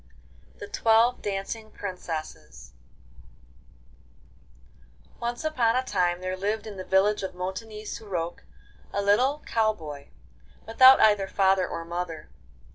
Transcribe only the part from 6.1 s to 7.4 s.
there lived in the village of